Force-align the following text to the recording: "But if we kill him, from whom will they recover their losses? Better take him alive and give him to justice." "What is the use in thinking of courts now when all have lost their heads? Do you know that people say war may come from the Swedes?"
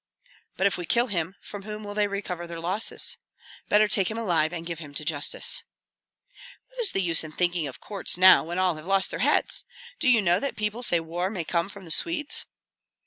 "But 0.57 0.65
if 0.65 0.77
we 0.77 0.87
kill 0.87 1.05
him, 1.13 1.35
from 1.43 1.61
whom 1.61 1.83
will 1.83 1.93
they 1.93 2.07
recover 2.07 2.47
their 2.47 2.59
losses? 2.59 3.17
Better 3.69 3.87
take 3.87 4.09
him 4.09 4.17
alive 4.17 4.51
and 4.51 4.65
give 4.65 4.79
him 4.79 4.95
to 4.95 5.05
justice." 5.05 5.61
"What 6.69 6.79
is 6.79 6.91
the 6.91 7.03
use 7.03 7.23
in 7.23 7.33
thinking 7.33 7.67
of 7.67 7.79
courts 7.81 8.17
now 8.17 8.43
when 8.43 8.57
all 8.57 8.73
have 8.77 8.87
lost 8.87 9.11
their 9.11 9.19
heads? 9.19 9.63
Do 9.99 10.09
you 10.09 10.19
know 10.23 10.39
that 10.39 10.55
people 10.55 10.81
say 10.81 10.99
war 10.99 11.29
may 11.29 11.43
come 11.43 11.69
from 11.69 11.85
the 11.85 11.91
Swedes?" 11.91 12.47